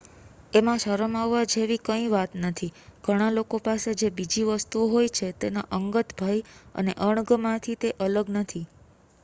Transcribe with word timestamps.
એમાં 0.53 0.79
શરમ 0.79 1.17
આવવા 1.17 1.41
જેવી 1.49 1.77
કઇં 1.83 2.07
વાત 2.11 2.37
નથી 2.41 2.69
ઘણા 3.03 3.35
લોકો 3.35 3.59
પાસે 3.61 3.93
જે 3.95 4.09
બીજી 4.13 4.47
વસ્તુઓ 4.49 4.85
હોય 4.89 5.11
છે 5.11 5.27
તેના 5.39 5.69
અંગત 5.73 6.09
ભય 6.17 6.39
અને 6.75 6.91
અણગમાથી 7.05 7.79
તે 7.81 7.89
અલગ 8.05 8.27
નથી 8.35 8.65